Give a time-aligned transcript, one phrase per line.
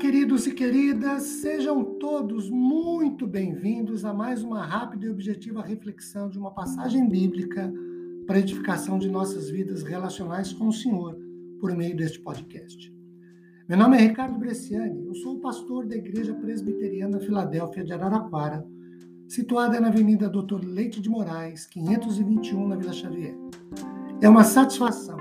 [0.00, 6.38] queridos e queridas, sejam todos muito bem-vindos a mais uma rápida e objetiva reflexão de
[6.38, 7.70] uma passagem bíblica
[8.26, 11.18] para edificação de nossas vidas relacionais com o Senhor
[11.60, 12.90] por meio deste podcast.
[13.68, 18.66] Meu nome é Ricardo Bresciani, eu sou o pastor da Igreja Presbiteriana Filadélfia de Araraquara,
[19.28, 23.36] situada na Avenida Doutor Leite de Moraes, 521, na Vila Xavier.
[24.22, 25.18] É uma satisfação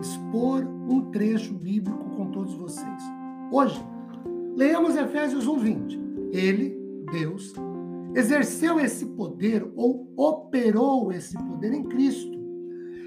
[0.00, 3.02] expor um trecho bíblico com todos vocês.
[3.52, 3.80] Hoje,
[4.56, 6.00] leamos Efésios 1:20.
[6.32, 6.76] Ele,
[7.12, 7.52] Deus,
[8.14, 12.36] exerceu esse poder ou operou esse poder em Cristo,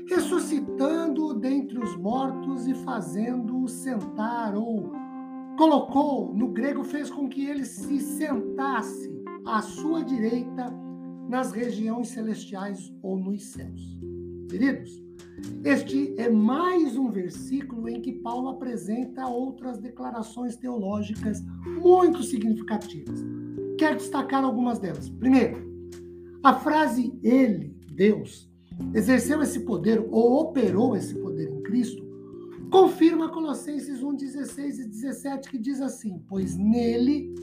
[0.08, 4.92] ressuscitando dentre os mortos e fazendo-o sentar ou
[5.58, 9.12] colocou, no grego fez com que ele se sentasse
[9.46, 10.74] à sua direita
[11.28, 14.00] nas regiões celestiais ou nos céus.
[14.50, 15.04] Queridos,
[15.64, 21.42] este é mais um versículo em que Paulo apresenta outras declarações teológicas
[21.82, 23.20] muito significativas.
[23.78, 25.10] Quero destacar algumas delas.
[25.10, 25.70] Primeiro,
[26.44, 28.50] a frase ele, Deus,
[28.94, 32.02] exerceu esse poder ou operou esse poder em Cristo,
[32.72, 37.34] confirma Colossenses 1, 16 e 17, que diz assim: Pois nele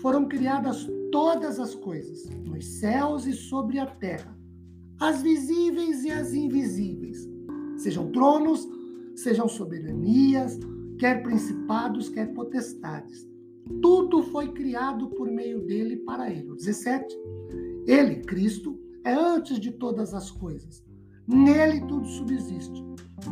[0.00, 4.36] foram criadas todas as coisas, nos céus e sobre a terra,
[5.00, 6.55] as visíveis e as invisíveis
[7.86, 8.68] Sejam tronos,
[9.14, 10.58] sejam soberanias,
[10.98, 13.24] quer principados, quer potestades.
[13.80, 16.52] Tudo foi criado por meio dele e para ele.
[16.56, 17.16] 17.
[17.86, 20.84] Ele, Cristo, é antes de todas as coisas.
[21.28, 22.84] Nele tudo subsiste.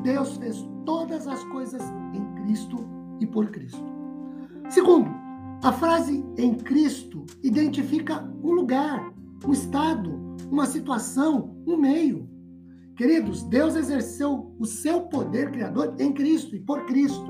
[0.04, 1.82] Deus fez todas as coisas
[2.14, 2.76] em Cristo
[3.18, 3.84] e por Cristo.
[4.70, 5.10] Segundo,
[5.64, 9.12] a frase em Cristo identifica um lugar,
[9.44, 10.12] um estado,
[10.48, 12.32] uma situação, um meio.
[12.96, 17.26] Queridos, Deus exerceu o seu poder criador em Cristo e por Cristo.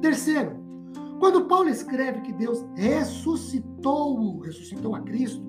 [0.00, 0.62] Terceiro,
[1.18, 5.42] quando Paulo escreve que Deus ressuscitou, ressuscitou a Cristo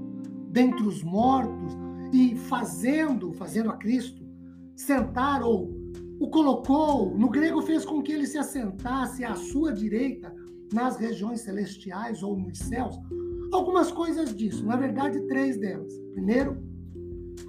[0.50, 1.78] dentre os mortos
[2.11, 4.25] e fazendo, fazendo a Cristo
[4.75, 5.73] sentar ou
[6.19, 10.34] o colocou, no grego fez com que ele se assentasse à sua direita
[10.73, 12.95] nas regiões celestiais ou nos céus.
[13.51, 15.94] Algumas coisas disso, na verdade, três delas.
[16.13, 16.57] Primeiro,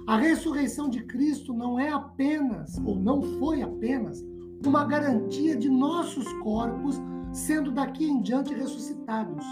[0.07, 4.25] a ressurreição de Cristo não é apenas, ou não foi apenas,
[4.65, 6.99] uma garantia de nossos corpos
[7.31, 9.45] sendo daqui em diante ressuscitados,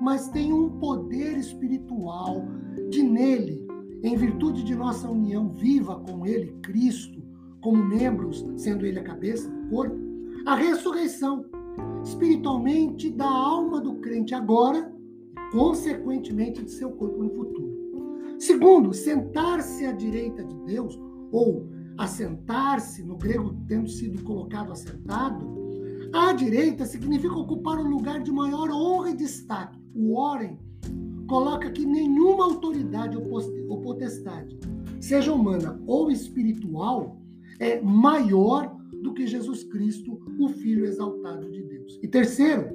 [0.00, 2.44] mas tem um poder espiritual
[2.90, 3.66] de nele,
[4.02, 7.22] em virtude de nossa união viva com ele, Cristo,
[7.60, 9.96] como membros, sendo ele a cabeça do corpo,
[10.46, 11.44] a ressurreição
[12.04, 14.92] espiritualmente da alma do crente agora,
[15.50, 17.85] consequentemente de seu corpo no futuro.
[18.38, 20.98] Segundo, sentar-se à direita de Deus,
[21.32, 25.56] ou assentar-se, no grego tendo sido colocado assentado,
[26.12, 29.78] à direita significa ocupar o lugar de maior honra e destaque.
[29.94, 30.58] O Warren
[31.26, 34.58] coloca que nenhuma autoridade ou potestade,
[35.00, 37.20] seja humana ou espiritual,
[37.58, 41.98] é maior do que Jesus Cristo, o Filho exaltado de Deus.
[42.02, 42.68] E terceiro,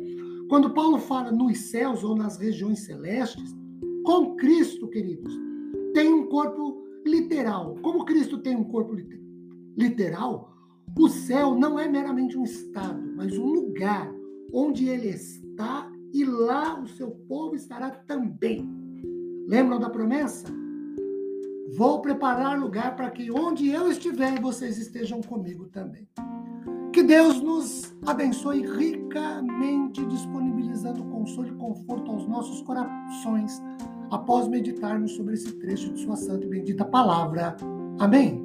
[0.50, 3.56] quando Paulo fala nos céus ou nas regiões celestes,
[4.04, 5.51] com Cristo, queridos,
[5.94, 7.76] tem um corpo literal.
[7.82, 8.96] Como Cristo tem um corpo
[9.78, 10.52] literal,
[10.98, 14.12] o céu não é meramente um estado, mas um lugar
[14.54, 18.70] onde ele está e lá o seu povo estará também.
[19.48, 20.48] Lembram da promessa?
[21.78, 26.08] Vou preparar lugar para que onde eu estiver, vocês estejam comigo também.
[26.92, 33.62] Que Deus nos abençoe ricamente, disponibilizando consolo e conforto aos nossos corações
[34.12, 37.56] após meditarmos sobre esse trecho de Sua santa e bendita palavra.
[38.00, 38.44] Amém?